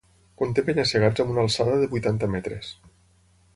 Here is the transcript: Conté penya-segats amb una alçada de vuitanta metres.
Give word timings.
Conté 0.41 0.63
penya-segats 0.69 1.23
amb 1.25 1.35
una 1.35 1.43
alçada 1.45 1.77
de 1.83 1.91
vuitanta 1.93 2.33
metres. 2.37 2.75